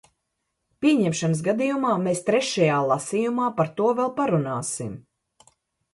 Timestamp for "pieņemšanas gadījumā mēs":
0.85-2.23